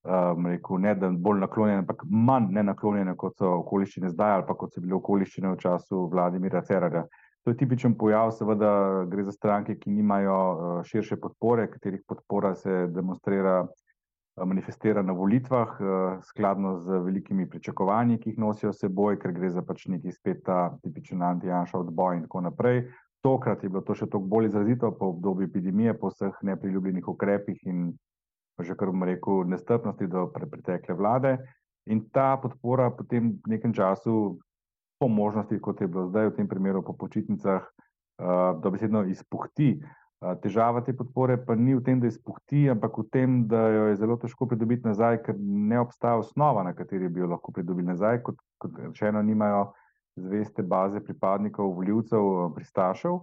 um, 0.03 0.45
rekel, 0.47 0.77
ne 0.77 0.95
bolj 0.95 1.39
naklonjene, 1.39 1.79
ampak 1.85 2.03
manj 2.09 2.51
ne 2.51 2.63
naklonjene, 2.63 3.15
kot 3.15 3.37
so 3.37 3.53
okoliščine 3.61 4.09
zdaj 4.09 4.31
ali 4.31 4.43
pa 4.47 4.53
kot 4.59 4.73
so 4.73 4.81
bile 4.81 4.95
okoliščine 4.99 5.53
v 5.53 5.57
času 5.57 6.07
vladi 6.11 6.39
Mira 6.39 6.61
Cerarja. 6.61 7.05
To 7.45 7.51
je 7.51 7.57
tipičen 7.57 7.93
pojav, 7.93 8.31
seveda 8.33 9.05
gre 9.05 9.23
za 9.23 9.31
stranke, 9.31 9.75
ki 9.77 9.91
nimajo 9.93 10.37
eh, 10.51 10.83
širše 10.89 11.19
podpore, 11.21 11.67
katerih 11.69 12.01
podpora 12.07 12.55
se 12.55 12.87
demonstrira, 12.89 13.67
eh, 13.67 14.45
manifestira 14.45 15.03
na 15.05 15.13
volitvah, 15.13 15.75
eh, 15.79 16.17
skladno 16.25 16.79
z 16.79 16.97
velikimi 17.05 17.45
pričakovanji, 17.49 18.17
ki 18.17 18.29
jih 18.29 18.39
nosijo 18.41 18.73
seboj, 18.73 19.19
ker 19.21 19.31
gre 19.31 19.51
za 19.53 19.61
pač 19.61 19.85
neki 19.93 20.11
spet 20.11 20.41
ta 20.45 20.71
tipičen 20.81 21.21
anti-janša 21.21 21.83
odboj 21.83 22.15
in 22.17 22.23
tako 22.25 22.41
naprej. 22.47 22.81
Tokrat 23.21 23.63
je 23.63 23.69
bilo 23.69 23.83
to 23.85 23.93
še 23.93 24.09
toliko 24.09 24.29
bolj 24.33 24.49
izrazito 24.49 24.91
po 24.97 25.11
obdobju 25.13 25.45
epidemije, 25.45 25.93
po 25.93 26.09
vseh 26.09 26.41
nepriljubljenih 26.41 27.07
ukrepih 27.07 27.61
in 27.69 27.93
že 28.57 28.73
kar 28.73 28.89
bom 28.89 29.03
rekel, 29.03 29.43
nestrpnosti 29.45 30.07
do 30.07 30.31
pre 30.33 30.49
pretekle 30.49 30.95
vlade. 30.97 31.37
In 31.85 32.07
ta 32.09 32.37
podpora 32.41 32.89
potem 32.89 33.35
v 33.45 33.53
nekem 33.53 33.73
času 33.73 34.39
po 34.99 35.07
možnosti, 35.07 35.59
kot 35.61 35.81
je 35.81 35.87
bilo 35.87 36.07
zdaj 36.07 36.31
v 36.31 36.35
tem 36.39 36.47
primeru 36.47 36.83
po 36.83 36.93
počitnicah, 36.93 37.63
uh, 37.63 38.55
dobesedno 38.63 39.05
izpuhti. 39.11 39.75
Težava 40.41 40.81
te 40.81 40.93
podpore 40.95 41.35
pa 41.37 41.53
ni 41.59 41.75
v 41.75 41.83
tem, 41.85 41.99
da 42.01 42.07
izpuhti, 42.07 42.63
ampak 42.71 42.97
v 42.97 43.03
tem, 43.13 43.33
da 43.51 43.59
jo 43.69 43.81
je 43.91 43.97
zelo 43.99 44.15
težko 44.17 44.47
pridobiti 44.49 44.87
nazaj, 44.87 45.19
ker 45.25 45.35
ne 45.37 45.77
obstaja 45.83 46.17
osnova, 46.17 46.63
na 46.63 46.71
kateri 46.73 47.09
bi 47.11 47.21
jo 47.21 47.27
lahko 47.29 47.51
pridobili 47.53 47.91
nazaj. 47.91 48.23
Kot, 48.25 48.39
kot 48.57 48.79
rečeno, 48.79 49.21
nimajo 49.21 49.67
zveste 50.15 50.63
baze 50.63 51.03
pripadnikov, 51.03 51.75
voljivcev, 51.75 52.31
pristašev. 52.55 53.19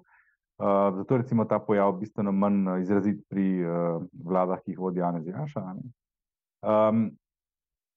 Uh, 0.62 0.92
zato 0.94 1.16
je 1.16 1.48
ta 1.48 1.58
pojav 1.58 1.96
bistveno 1.98 2.32
manj 2.32 2.82
izrazit 2.82 3.24
pri 3.28 3.64
uh, 3.64 4.04
vladah, 4.12 4.60
ki 4.62 4.76
jih 4.76 4.78
vodi 4.78 5.00
Janez 5.00 5.26
Janša. 5.26 5.64
Um, 6.62 7.08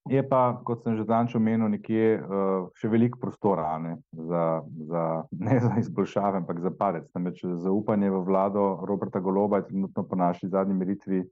Je 0.05 0.21
pa, 0.21 0.61
kot 0.61 0.83
sem 0.85 0.93
že 0.93 1.01
danes 1.01 1.33
omenil, 1.33 1.65
nekje 1.65 2.21
uh, 2.21 2.69
še 2.77 2.89
veliko 2.93 3.17
prostora 3.17 3.73
ne, 3.81 3.95
za, 4.13 4.61
za, 4.85 5.03
ne 5.33 5.55
za 5.57 5.71
izboljšave, 5.81 6.43
ampak 6.43 6.61
za 6.61 6.69
padec. 6.69 7.07
Namreč 7.17 7.41
zaupanje 7.41 8.11
v 8.13 8.19
vlado 8.21 8.85
Roberta 8.85 9.17
Goloba 9.17 9.63
je 9.63 9.71
trenutno 9.73 10.05
po 10.05 10.15
naši 10.15 10.51
zadnji 10.53 10.77
meritvi 10.77 11.23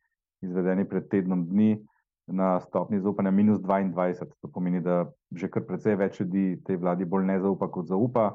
izvedeni 0.42 0.88
pred 0.90 1.06
tednom 1.06 1.46
dni 1.46 1.78
na 2.34 2.58
stopni 2.66 2.98
zaupanja 2.98 3.30
minus 3.30 3.62
22. 3.62 4.26
To 4.42 4.50
pomeni, 4.50 4.82
da 4.82 5.06
že 5.30 5.54
kar 5.54 5.68
precej 5.70 6.00
več 6.00 6.18
ljudi 6.24 6.58
tej 6.66 6.82
vladi 6.82 7.06
bolj 7.06 7.30
ne 7.30 7.38
zaupa 7.46 7.70
kot 7.70 7.86
zaupa. 7.86 8.32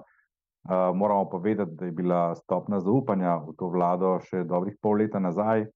Uh, 0.68 0.94
moramo 0.94 1.26
povedati, 1.26 1.74
da 1.74 1.90
je 1.90 1.92
bila 1.98 2.22
stopna 2.38 2.78
zaupanja 2.78 3.40
v 3.42 3.58
to 3.58 3.74
vlado 3.74 4.20
še 4.22 4.46
dobrih 4.46 4.78
pol 4.78 5.02
leta 5.02 5.18
nazaj, 5.18 5.66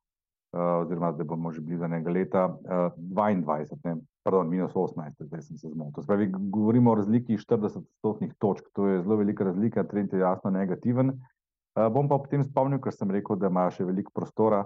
oziroma 0.53 1.13
da 1.13 1.25
bomo 1.25 1.53
že 1.53 1.61
blizu 1.61 1.85
enega 1.85 2.11
leta, 2.11 2.47
uh, 2.49 2.93
22. 2.97 3.79
Ne 3.85 3.97
pardon, 4.23 4.49
minus 4.49 4.75
18, 4.75 5.25
zdaj 5.27 5.43
sem 5.43 5.57
se 5.59 5.69
zmotil. 5.69 6.03
Spravi, 6.03 6.29
govorimo 6.31 6.93
o 6.93 6.95
razliki 6.95 7.37
40 7.37 7.83
stotnih 7.99 8.35
točk, 8.39 8.69
to 8.73 8.87
je 8.87 9.03
zelo 9.03 9.17
velika 9.17 9.45
razlika, 9.45 9.85
trend 9.85 10.13
je 10.13 10.21
jasno 10.21 10.51
negativen. 10.51 11.09
Uh, 11.09 11.89
bom 11.93 12.09
pa 12.09 12.19
potem 12.19 12.45
spomnil, 12.45 12.81
ker 12.81 12.95
sem 12.95 13.11
rekel, 13.11 13.41
da 13.41 13.51
ima 13.51 13.71
še 13.71 13.89
veliko 13.89 14.13
prostora, 14.15 14.65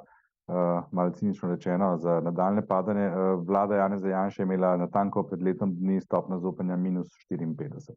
malo 0.94 1.10
cinično 1.10 1.48
rečeno, 1.50 1.96
za 1.98 2.20
nadaljne 2.22 2.62
padanje. 2.66 3.08
Vlada 3.42 3.80
Janeza 3.80 4.08
Janša 4.08 4.42
je 4.42 4.44
imela 4.46 4.76
na 4.76 4.86
tanko 4.86 5.24
pred 5.26 5.42
letom 5.42 5.72
dni 5.74 6.00
stopna 6.00 6.38
zaupanja 6.38 6.76
minus 6.76 7.08
54. 7.30 7.96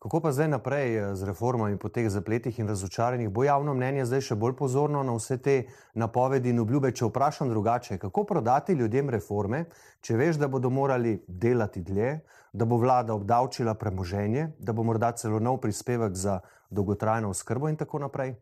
Kako 0.00 0.20
pa 0.20 0.32
zdaj 0.32 0.48
naprej 0.48 0.96
eh, 0.96 1.14
z 1.14 1.28
reformami 1.28 1.76
po 1.76 1.88
teh 1.92 2.08
zapletih 2.08 2.58
in 2.58 2.68
razočaranjih? 2.68 3.28
Bo 3.28 3.44
javno 3.44 3.74
mnenje 3.74 4.06
zdaj 4.08 4.22
še 4.30 4.34
bolj 4.34 4.54
pozorno 4.56 5.02
na 5.04 5.12
vse 5.12 5.36
te 5.36 5.56
napovedi 5.92 6.54
in 6.54 6.60
obljube? 6.62 6.88
Če 6.96 7.04
vprašam 7.10 7.48
drugače, 7.52 7.98
kako 8.00 8.24
prodati 8.24 8.72
ljudem 8.72 9.10
reforme, 9.12 9.66
če 10.00 10.16
veš, 10.16 10.38
da 10.40 10.48
bodo 10.48 10.70
morali 10.72 11.18
delati 11.28 11.82
dlje, 11.84 12.14
da 12.52 12.64
bo 12.64 12.78
vlada 12.80 13.12
obdavčila 13.12 13.74
premoženje, 13.74 14.46
da 14.58 14.72
bo 14.72 14.86
morda 14.88 15.12
celo 15.12 15.36
nov 15.38 15.58
prispevek 15.60 16.16
za 16.16 16.38
dolgotrajno 16.70 17.28
oskrbo 17.36 17.68
in 17.68 17.76
tako 17.76 18.00
naprej? 18.00 18.32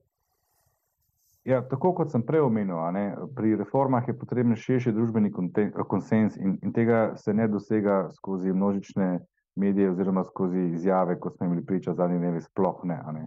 Ja, 1.44 1.64
tako 1.66 1.90
kot 1.98 2.12
sem 2.14 2.22
prej 2.22 2.44
omenil, 2.46 2.78
ne, 2.94 3.02
pri 3.34 3.56
reformah 3.58 4.06
je 4.06 4.14
potreben 4.14 4.54
širši 4.54 4.94
družbeni 4.94 5.34
konsens 5.88 6.38
in, 6.38 6.54
in 6.62 6.76
tega 6.76 7.16
se 7.18 7.34
ne 7.34 7.48
dosega 7.50 8.04
skozi 8.14 8.54
množične 8.54 9.08
medije 9.58 9.90
oziroma 9.90 10.24
skozi 10.24 10.60
izjave, 10.72 11.18
kot 11.20 11.36
smo 11.36 11.46
imeli 11.46 11.66
priča 11.66 11.94
zadnji 11.94 12.18
dnevi, 12.18 12.40
sploh 12.40 12.80
ne, 12.84 12.98
ne. 13.12 13.26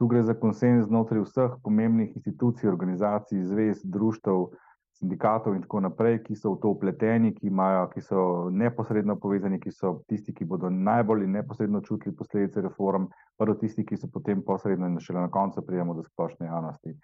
Tu 0.00 0.06
gre 0.08 0.22
za 0.22 0.34
konsens 0.34 0.86
znotraj 0.86 1.20
vseh 1.26 1.56
pomembnih 1.64 2.16
institucij, 2.16 2.68
organizacij, 2.68 3.42
zvez, 3.44 3.82
društev, 3.84 4.46
sindikatov 5.00 5.54
in 5.56 5.62
tako 5.64 5.80
naprej, 5.80 6.18
ki 6.24 6.36
so 6.36 6.54
v 6.54 6.60
to 6.60 6.72
upleteni, 6.74 7.32
ki, 7.34 7.48
imajo, 7.48 7.86
ki 7.94 8.02
so 8.04 8.22
neposredno 8.52 9.16
povezani, 9.20 9.60
ki 9.60 9.72
so 9.72 9.94
tisti, 10.08 10.34
ki 10.36 10.44
bodo 10.44 10.70
najbolj 10.70 11.26
neposredno 11.26 11.80
čutili 11.80 12.16
posledice 12.16 12.60
reform, 12.60 13.08
pa 13.36 13.48
do 13.48 13.56
tisti, 13.56 13.84
ki 13.84 13.96
so 13.96 14.10
potem 14.12 14.44
posredno 14.44 14.88
in 14.88 15.00
šele 15.00 15.24
na 15.24 15.30
koncu 15.32 15.64
prijemo 15.66 15.96
do 15.96 16.04
splošne 16.04 16.46
javnosti. 16.46 16.94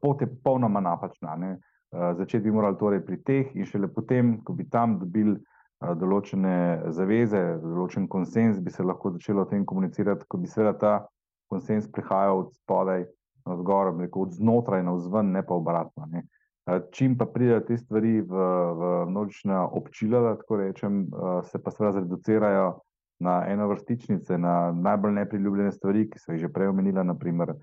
Pot 0.00 0.22
je 0.22 0.30
popolnoma 0.30 0.80
napačna. 0.80 1.34
Ne? 1.36 1.56
Začeti 1.90 2.44
bi 2.44 2.54
morali 2.54 2.78
torej 2.78 3.02
pri 3.06 3.22
teh 3.26 3.56
in 3.58 3.66
šele 3.66 3.88
potem, 3.90 4.38
ko 4.44 4.54
bi 4.54 4.68
tam 4.70 5.00
dobili 5.00 5.34
določene 5.80 6.92
zaveze, 6.92 7.40
določen 7.62 8.08
konsens, 8.08 8.60
bi 8.60 8.72
se 8.72 8.84
lahko 8.84 9.14
začelo 9.14 9.46
o 9.46 9.48
tem 9.48 9.64
komunicirati, 9.64 10.26
ko 10.28 10.40
bi 10.40 10.50
seveda 10.50 10.74
ta 10.78 10.92
konsens 11.50 11.88
prihajal 11.88 12.44
od 12.44 12.52
spodaj 12.52 13.06
na 13.48 13.56
zgor, 13.56 13.94
od 13.96 14.36
znotraj 14.36 14.84
na 14.84 14.92
vzven, 14.98 15.32
ne 15.32 15.42
pa 15.42 15.56
obratno. 15.56 16.06
Ne. 16.12 16.26
Čim 16.92 17.16
pa 17.18 17.26
pridejo 17.26 17.64
te 17.66 17.78
stvari 17.80 18.20
v, 18.20 18.44
v 18.76 18.90
množična 19.10 19.64
občila, 19.72 20.20
da 20.20 20.36
tako 20.36 20.60
rečem, 20.60 21.06
se 21.48 21.58
pa 21.58 21.72
seveda 21.72 21.98
zreducirajo 21.98 22.68
na 23.24 23.40
eno 23.48 23.66
vrstičnice, 23.72 24.38
na 24.38 24.72
najbolj 24.72 25.16
nepriljubljene 25.16 25.72
stvari, 25.72 26.06
ki 26.10 26.20
so 26.20 26.36
jih 26.36 26.44
že 26.44 26.52
prej 26.52 26.70
omenila, 26.70 27.02
naprimer 27.04 27.56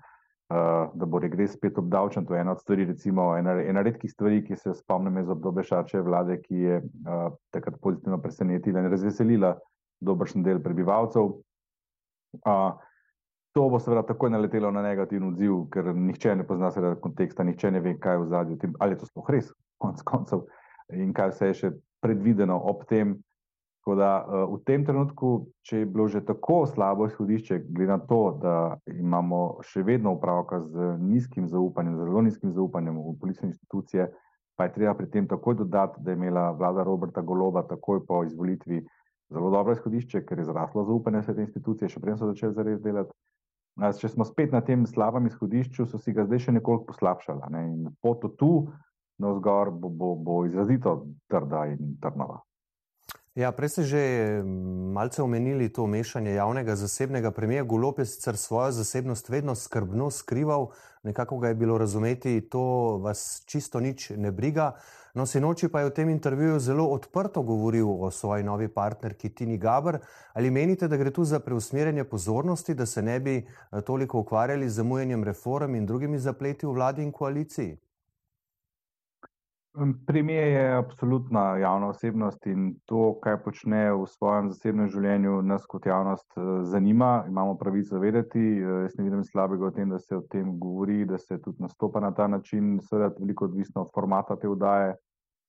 da 0.48 1.06
bo 1.06 1.18
regres 1.20 1.52
spet 1.52 1.78
obdavčen. 1.78 2.26
To 2.26 2.34
je 2.34 2.40
ena 2.40 2.52
od 2.52 2.60
stvari, 2.60 2.84
recimo 2.84 3.36
ena, 3.36 3.52
ena 3.62 3.82
redkih 3.82 4.10
stvari, 4.12 4.40
ki 4.44 4.56
se 4.56 4.74
spomnim 4.74 5.18
iz 5.18 5.28
obdobja 5.28 5.62
Šarčeve 5.62 6.02
vlade, 6.02 6.38
ki 6.40 6.54
je 6.56 6.78
uh, 6.80 7.32
takrat 7.52 7.76
pozitivno 7.82 8.20
presenetila 8.22 8.80
in 8.80 8.90
razveselila 8.90 9.54
dobršen 10.00 10.42
del 10.42 10.62
prebivalcev. 10.64 11.34
Uh, 12.40 12.78
to 13.52 13.68
bo 13.68 13.80
seveda 13.80 14.06
takoj 14.06 14.30
naletelo 14.30 14.70
na 14.70 14.82
negativen 14.82 15.28
odziv, 15.32 15.66
ker 15.72 15.92
nihče 15.94 16.36
ne 16.36 16.46
pozna 16.46 16.70
seveda 16.72 16.96
konteksta, 17.02 17.44
nihče 17.44 17.70
ne 17.74 17.80
ve, 17.84 17.96
kaj 18.00 18.16
je 18.16 18.22
v 18.22 18.28
zadju, 18.32 18.72
ali 18.78 18.94
je 18.94 19.02
to 19.02 19.08
sploh 19.08 19.30
res, 19.34 19.52
konc 19.82 20.02
koncev, 20.06 20.44
in 20.94 21.12
kaj 21.16 21.32
vse 21.32 21.48
je 21.48 21.56
še 21.62 21.70
predvideno 22.04 22.56
ob 22.70 22.84
tem, 22.88 23.16
Tako 23.88 23.96
da 23.96 24.26
uh, 24.28 24.52
v 24.52 24.64
tem 24.68 24.82
trenutku, 24.84 25.48
če 25.64 25.78
je 25.78 25.86
bilo 25.88 26.04
že 26.12 26.20
tako 26.20 26.66
slabo 26.68 27.06
izhodišče, 27.08 27.56
glede 27.72 27.88
na 27.88 27.96
to, 28.04 28.36
da 28.36 28.76
imamo 28.84 29.62
še 29.64 29.80
vedno 29.80 30.12
upravka 30.12 30.58
z 30.60 30.90
nizkim 31.00 31.46
zaupanjem, 31.48 31.94
zelo 31.96 32.20
nizkim 32.20 32.52
zaupanjem 32.52 32.98
v 33.00 33.14
politične 33.16 33.48
institucije, 33.48 34.10
pa 34.60 34.66
je 34.68 34.74
treba 34.74 34.92
pri 34.92 35.08
tem 35.08 35.24
takoj 35.24 35.56
dodati, 35.62 36.02
da 36.04 36.12
je 36.12 36.20
imela 36.20 36.50
vlada 36.52 36.84
Roberta 36.84 37.22
Goloba 37.24 37.62
takoj 37.64 38.02
po 38.04 38.18
izvolitvi 38.28 38.82
zelo 39.32 39.48
dobro 39.54 39.72
izhodišče, 39.72 40.20
ker 40.28 40.42
je 40.42 40.44
zraslo 40.50 40.84
zaupanje 40.84 41.22
v 41.24 41.36
te 41.38 41.46
institucije, 41.46 41.88
še 41.88 42.02
prej 42.04 42.18
so 42.20 42.28
začeli 42.28 42.58
zares 42.58 42.82
delati. 42.84 43.16
Če 44.02 44.10
smo 44.12 44.26
spet 44.28 44.52
na 44.52 44.60
tem 44.60 44.84
slabem 44.84 45.30
izhodišču, 45.32 45.86
so 45.88 45.96
si 45.96 46.12
ga 46.12 46.26
zdaj 46.28 46.44
še 46.44 46.56
nekoliko 46.58 46.90
poslabšali. 46.92 47.48
Ne? 47.56 47.64
Pot 48.04 48.28
od 48.28 48.36
tu 48.36 48.52
na 49.16 49.32
vzgor 49.32 49.72
bo, 49.72 49.88
bo, 49.88 50.12
bo 50.12 50.44
izrazito 50.44 51.06
trda 51.32 51.64
in 51.72 51.96
trnova. 52.04 52.42
Ja, 53.38 53.52
prej 53.54 53.70
ste 53.70 53.82
že 53.86 54.02
mm, 54.42 54.90
malce 54.98 55.22
omenili 55.22 55.70
to 55.70 55.86
mešanje 55.86 56.34
javnega 56.34 56.74
in 56.74 56.76
zasebnega. 56.76 57.30
Premijer 57.30 57.64
Golop 57.64 57.98
je 58.02 58.06
sicer 58.06 58.36
svojo 58.36 58.72
zasebnost 58.72 59.28
vedno 59.28 59.54
skrbno 59.54 60.10
skrival, 60.10 60.74
nekako 61.02 61.38
ga 61.38 61.48
je 61.48 61.54
bilo 61.54 61.78
razumeti, 61.78 62.40
to 62.50 62.98
vas 62.98 63.42
čisto 63.46 63.80
nič 63.80 64.10
ne 64.10 64.32
briga. 64.34 64.74
No, 65.14 65.26
sinoči 65.26 65.68
pa 65.68 65.80
je 65.80 65.86
v 65.86 65.94
tem 65.94 66.08
intervjuju 66.10 66.58
zelo 66.58 66.90
odprto 66.90 67.42
govoril 67.42 67.86
o 67.86 68.10
svoji 68.10 68.42
novi 68.42 68.68
partnerki 68.68 69.30
Tini 69.30 69.58
Gabr. 69.58 70.02
Ali 70.34 70.50
menite, 70.50 70.88
da 70.88 70.96
gre 70.96 71.10
tu 71.10 71.24
za 71.24 71.38
preusmerjanje 71.38 72.04
pozornosti, 72.04 72.74
da 72.74 72.86
se 72.86 73.02
ne 73.02 73.20
bi 73.20 73.36
eh, 73.36 73.80
toliko 73.80 74.18
ukvarjali 74.18 74.68
z 74.68 74.82
zamujanjem 74.82 75.24
reform 75.24 75.74
in 75.74 75.86
drugimi 75.86 76.18
zapleti 76.18 76.66
v 76.66 76.74
vladi 76.74 77.02
in 77.02 77.12
koaliciji? 77.12 77.78
Premijer 80.06 80.48
je 80.48 80.76
absolutna 80.76 81.56
javna 81.56 81.88
osebnost 81.88 82.46
in 82.46 82.74
to, 82.84 83.14
kaj 83.22 83.36
počne 83.44 83.92
v 83.92 84.06
svojem 84.10 84.48
zasebnem 84.50 84.88
življenju, 84.90 85.42
nas 85.46 85.66
kot 85.70 85.86
javnost 85.86 86.38
eh, 86.38 86.46
zanima. 86.66 87.24
Imamo 87.28 87.54
pravico 87.58 88.00
vedeti. 88.02 88.40
Eh, 88.58 88.80
jaz 88.86 88.96
ne 88.98 89.04
vidim 89.06 89.22
slabega 89.24 89.68
v 89.68 89.76
tem, 89.76 89.92
da 89.94 90.00
se 90.02 90.16
o 90.16 90.22
tem 90.30 90.56
govori, 90.58 91.04
da 91.06 91.18
se 91.18 91.38
tudi 91.42 91.62
nastopa 91.62 92.00
na 92.00 92.10
ta 92.10 92.26
način. 92.26 92.78
Seveda, 92.82 93.12
veliko 93.20 93.46
odvisno 93.46 93.84
od 93.84 93.92
formata 93.94 94.36
te 94.36 94.50
vdaje, 94.50 94.96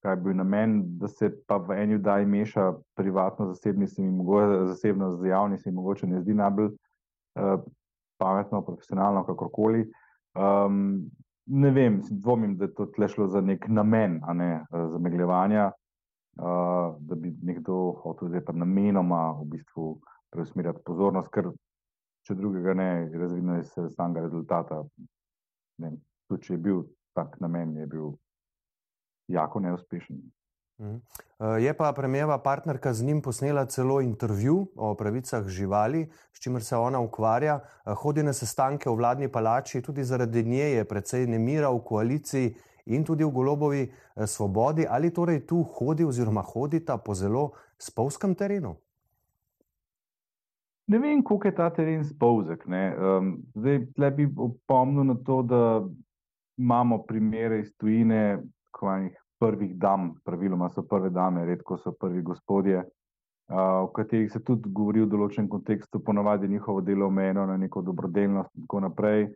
kaj 0.05 0.19
bi 0.19 0.29
bil 0.29 0.37
namen, 0.43 0.77
da 0.99 1.07
se 1.07 1.31
pa 1.47 1.57
v 1.57 1.79
eni 1.83 1.97
vdaji 1.97 2.25
meša 2.29 2.73
privatno, 2.99 3.47
zasebni, 3.53 3.87
se 3.87 4.01
mi 4.01 4.11
mogoče, 4.19 4.65
zasebno 4.73 5.09
z 5.15 5.31
javni, 5.31 5.57
se 5.57 5.71
mi 5.71 5.75
mogoče 5.75 6.07
ne 6.07 6.21
zdi 6.21 6.37
najbolj 6.37 6.69
uh, 6.69 7.57
pametno, 8.21 8.61
profesionalno, 8.61 9.25
kakorkoli. 9.25 9.87
Um, 10.37 11.09
ne 11.49 11.71
vem, 11.71 12.01
dvomim, 12.11 12.57
da 12.57 12.65
je 12.65 12.73
to 12.73 13.07
šlo 13.07 13.27
za 13.27 13.41
nek 13.41 13.67
namen, 13.67 14.21
ne, 14.33 14.65
zamegljevanja, 14.71 15.71
uh, 15.71 16.95
da 16.99 17.15
bi 17.15 17.33
nekdo 17.43 17.91
hotel 18.03 18.29
zdaj 18.29 18.45
pa 18.45 18.53
namenoma 18.53 19.31
v 19.41 19.45
bistvu 19.55 19.87
preusmerjati 20.29 20.83
pozornost, 20.85 21.31
ker 21.33 21.49
če 22.27 22.35
drugega 22.35 22.73
ne, 22.73 22.89
razvidno 23.13 23.57
je 23.57 23.65
iz 23.65 23.95
samega 23.95 24.27
rezultata. 24.27 24.83
Ne, 25.81 25.93
tudi 26.29 26.45
če 26.45 26.53
je 26.53 26.63
bil 26.69 26.83
tak 27.17 27.39
namen, 27.41 27.77
je 27.77 27.87
bil 27.87 28.11
jako 29.27 29.59
neuspešen. 29.59 30.21
Mhm. 30.79 30.95
Eh, 31.39 31.63
je 31.63 31.73
pa 31.73 31.93
premijeva 31.93 32.37
partnerka 32.37 32.93
z 32.93 33.03
njim 33.03 33.21
posnela 33.21 33.65
celo 33.65 34.01
intervju 34.01 34.67
o 34.75 34.95
pravicah 34.95 35.47
živali, 35.47 36.09
s 36.33 36.39
čimer 36.39 36.63
se 36.63 36.75
ona 36.75 36.99
ukvarja. 36.99 37.59
Eh, 37.59 37.93
hodi 37.97 38.23
na 38.23 38.33
sestanke 38.33 38.89
v 38.89 38.95
vladni 38.95 39.27
palači, 39.27 39.81
tudi 39.81 40.03
zaradi 40.03 40.43
nje 40.43 40.71
je 40.71 40.85
precej 40.85 41.27
nemira 41.27 41.69
v 41.69 41.83
koaliciji 41.85 42.55
in 42.85 43.03
tudi 43.03 43.23
v 43.23 43.31
golobovi 43.31 43.81
eh, 43.81 44.27
svobodi. 44.27 44.85
Ali 44.89 45.13
torej 45.13 45.45
tu 45.47 45.63
hodi 45.63 46.03
oziroma 46.03 46.41
hodita 46.41 46.97
po 46.97 47.13
zelo 47.13 47.51
spolskem 47.77 48.35
terenu? 48.35 48.75
Ne 50.87 50.99
vem, 50.99 51.23
koliko 51.23 51.47
je 51.47 51.55
ta 51.55 51.69
teren 51.69 52.05
spolzek. 52.05 52.65
Um, 52.65 53.43
zdaj, 53.55 53.85
tle 53.95 54.11
bi 54.11 54.25
opomnil 54.37 55.03
na 55.03 55.15
to, 55.25 55.41
da 55.41 55.83
imamo 56.57 57.03
primere 57.03 57.59
iz 57.59 57.69
tujine, 57.77 58.39
kvanjih 58.71 59.18
prvih 59.39 59.75
dam, 59.79 60.13
praviloma 60.25 60.69
so 60.69 60.83
prve 60.83 61.09
dame, 61.09 61.45
redko 61.45 61.77
so 61.77 61.91
prvi 61.91 62.21
gospodje, 62.21 62.83
v 63.49 63.89
katerih 63.95 64.31
se 64.31 64.43
tudi 64.45 64.69
govori 64.69 65.01
v 65.01 65.09
določenem 65.09 65.49
kontekstu, 65.49 66.03
ponovadi 66.05 66.47
njihovo 66.47 66.81
delo 66.85 67.07
omejeno 67.09 67.47
na 67.49 67.57
neko 67.57 67.81
dobrodelnost 67.81 68.51
in 68.55 68.67
tako 68.67 68.83
naprej. 68.85 69.29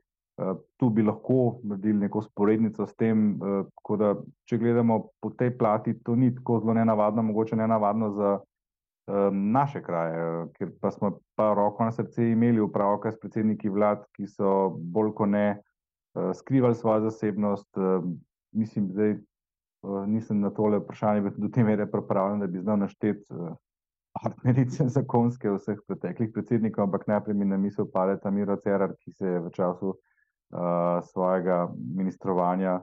Tu 0.77 0.89
bi 0.89 1.03
lahko 1.05 1.59
naredili 1.63 2.05
neko 2.05 2.21
sporednico 2.21 2.85
s 2.85 2.95
tem, 2.97 3.39
tako 3.39 3.97
da 3.97 4.13
če 4.49 4.57
gledamo 4.57 4.99
po 5.21 5.29
tej 5.37 5.51
plati, 5.57 5.95
to 6.05 6.15
ni 6.15 6.31
tako 6.35 6.59
zelo 6.61 6.73
nenavadno, 6.77 7.25
mogoče 7.25 7.57
nenavadno 7.57 8.11
za 8.17 8.31
naše 9.33 9.81
kraje, 9.83 10.47
ker 10.57 10.71
pa 10.81 10.91
smo 10.91 11.17
pa 11.35 11.53
roko 11.57 11.85
na 11.85 11.91
srce 11.91 12.29
imeli 12.31 12.61
upravka 12.61 13.11
s 13.11 13.19
predsedniki 13.19 13.69
vlad, 13.69 14.05
ki 14.15 14.27
so 14.29 14.73
bolj 14.77 15.13
kot 15.17 15.29
ne 15.29 15.47
skrivali 16.37 16.75
svojo 16.75 17.09
zasebnost. 17.09 17.81
Mislim, 18.53 18.89
zdaj 18.93 19.17
nisem 20.07 20.39
na 20.39 20.49
tole 20.49 20.79
vprašanje 20.79 21.33
do 21.37 21.49
te 21.49 21.63
mere 21.63 21.85
pripravljen, 21.91 22.39
da 22.39 22.47
bi 22.47 22.61
znal 22.61 22.77
našteti 22.77 23.33
partnerice 24.13 24.87
zakonske 24.97 25.51
vseh 25.57 25.79
preteklih 25.87 26.31
predsednikov, 26.33 26.87
ampak 26.87 27.07
najprej 27.07 27.37
mi 27.37 27.45
na 27.45 27.57
misel 27.57 27.89
pade 27.91 28.19
ta 28.21 28.31
Miro 28.31 28.55
Cerar, 28.61 28.95
ki 28.99 29.11
se 29.11 29.27
je 29.27 29.39
v 29.39 29.51
času 29.51 29.95
svojega 31.09 31.67
ministrovanja 31.95 32.79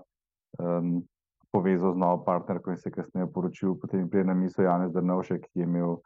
povezal 1.52 1.94
z 1.94 1.98
novo 1.98 2.24
partnerko 2.24 2.70
in 2.70 2.78
se 2.78 2.90
kasneje 2.90 3.26
poročil, 3.32 3.74
potem 3.74 4.08
pride 4.10 4.24
na 4.24 4.34
misel 4.34 4.64
Janez 4.64 4.92
Drnovšek, 4.92 5.50
ki 5.50 5.60
je 5.60 5.66
imel 5.66 5.96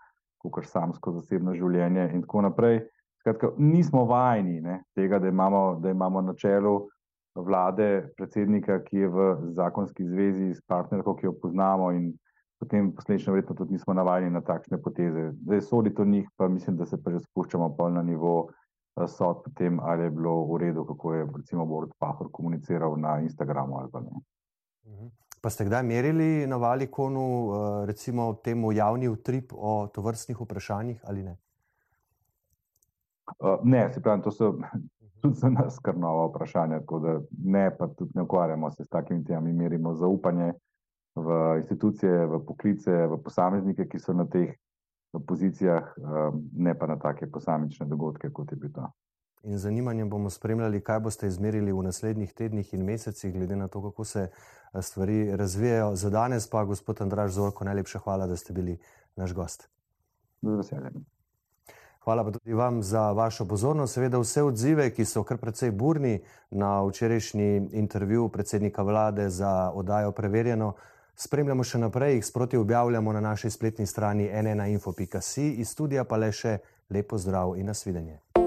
kakor 0.44 0.66
samsko 0.66 1.12
zasebno 1.12 1.54
življenje 1.56 2.10
in 2.12 2.22
tako 2.24 2.44
naprej. 2.48 2.82
Skratka, 3.20 3.52
nismo 3.56 4.04
vajeni 4.04 4.60
ne, 4.60 4.82
tega, 4.96 5.18
da 5.18 5.28
imamo, 5.28 5.80
da 5.80 5.90
imamo 5.90 6.20
na 6.20 6.34
čelu 6.36 6.88
vlade 7.34 8.08
predsednika, 8.16 8.78
ki 8.84 8.96
je 8.96 9.08
v 9.08 9.36
zakonski 9.54 10.06
zvezi 10.06 10.54
s 10.54 10.60
partnerko, 10.66 11.16
ki 11.16 11.26
jo 11.26 11.32
poznamo 11.42 11.90
in 11.92 12.12
potem 12.58 12.92
posledično 12.94 13.32
verjetno 13.32 13.56
tudi 13.56 13.72
nismo 13.72 13.94
navajeni 13.94 14.30
na 14.30 14.40
takšne 14.40 14.78
poteze. 14.82 15.32
Zdaj 15.42 15.60
sodi 15.60 15.94
to 15.94 16.04
njih, 16.04 16.28
pa 16.36 16.48
mislim, 16.48 16.76
da 16.76 16.86
se 16.86 17.02
pa 17.02 17.10
že 17.10 17.20
spuščamo 17.20 17.74
pol 17.76 17.92
na 17.92 18.02
nivo 18.02 18.48
sod 19.08 19.42
potem, 19.44 19.80
ali 19.80 20.06
je 20.06 20.10
bilo 20.10 20.44
v 20.46 20.58
redu, 20.58 20.84
kako 20.86 21.14
je 21.14 21.26
recimo 21.36 21.66
Borut 21.66 21.92
Pahor 21.98 22.30
komuniciral 22.32 22.96
na 22.96 23.20
Instagramu 23.20 23.78
ali 23.78 23.90
pa 23.90 24.00
ne. 24.00 24.22
Pa 25.42 25.50
ste 25.50 25.64
kdaj 25.64 25.82
merili 25.82 26.46
na 26.46 26.56
Valikonu 26.56 27.50
recimo 27.86 28.34
temu 28.34 28.72
javni 28.72 29.08
utrip 29.08 29.52
o 29.52 29.86
tovrstnih 29.94 30.40
vprašanjih 30.40 31.02
ali 31.04 31.22
ne? 31.22 31.36
Ne, 33.64 33.90
saj 33.92 34.02
pravim, 34.02 34.22
to 34.22 34.30
so 34.30 34.54
tudi 35.24 35.38
za 35.40 35.48
nas 35.48 35.78
kar 35.78 35.96
nova 35.96 36.26
vprašanja, 36.26 36.80
tako 36.80 36.98
da 36.98 37.20
ne, 37.44 37.76
pa 37.78 37.88
tudi 37.88 38.10
ne 38.14 38.22
ukvarjamo 38.22 38.70
se 38.70 38.84
s 38.84 38.88
takimi 38.88 39.24
temami, 39.24 39.52
merimo 39.52 39.94
zaupanje 39.94 40.52
v 41.14 41.56
institucije, 41.60 42.26
v 42.26 42.40
poklice, 42.46 43.06
v 43.06 43.18
posameznike, 43.24 43.88
ki 43.88 43.98
so 43.98 44.12
na 44.12 44.26
teh 44.28 44.52
pozicijah, 45.26 45.94
ne 46.52 46.74
pa 46.78 46.86
na 46.86 46.98
take 46.98 47.30
posamične 47.30 47.86
dogodke, 47.86 48.28
kot 48.30 48.52
je 48.52 48.58
bil 48.58 48.72
ta. 48.74 48.90
In 49.44 49.58
zanimanjem 49.58 50.10
bomo 50.10 50.30
spremljali, 50.30 50.82
kaj 50.84 51.00
boste 51.00 51.28
izmerili 51.28 51.72
v 51.72 51.86
naslednjih 51.88 52.32
tednih 52.32 52.74
in 52.74 52.84
mesecih, 52.84 53.32
glede 53.32 53.56
na 53.56 53.68
to, 53.68 53.82
kako 53.82 54.04
se 54.04 54.28
stvari 54.80 55.36
razvijajo. 55.36 55.94
Za 55.96 56.10
danes 56.10 56.50
pa, 56.50 56.64
gospod 56.64 57.00
Andraž 57.00 57.32
Zorko, 57.32 57.64
najlepša 57.64 57.98
hvala, 57.98 58.26
da 58.26 58.36
ste 58.36 58.52
bili 58.52 58.78
naš 59.16 59.34
gost. 59.34 59.68
Z 60.42 60.56
veseljem. 60.56 61.04
Hvala 62.04 62.24
pa 62.24 62.30
tudi 62.30 62.52
vam 62.52 62.82
za 62.82 63.12
vašo 63.12 63.44
pozornost, 63.44 63.94
seveda 63.94 64.18
vse 64.18 64.42
odzive, 64.42 64.90
ki 64.90 65.04
so 65.04 65.22
kar 65.24 65.38
precej 65.40 65.70
burni 65.70 66.18
na 66.50 66.82
včerajšnji 66.84 67.70
intervju 67.72 68.28
predsednika 68.28 68.82
vlade 68.82 69.30
za 69.30 69.70
oddajo 69.74 70.12
Preverjeno. 70.12 70.74
Spremljamo 71.16 71.64
še 71.64 71.78
naprej, 71.78 72.18
jih 72.18 72.26
sproti 72.26 72.60
objavljamo 72.60 73.12
na 73.12 73.20
naši 73.20 73.50
spletni 73.50 73.86
strani 73.86 74.28
nnainfo.si, 74.42 75.50
iz 75.50 75.68
studia 75.68 76.04
pa 76.04 76.16
le 76.16 76.32
še 76.32 76.58
lepo 76.90 77.18
zdrav 77.18 77.56
in 77.56 77.72
nasvidenje. 77.72 78.43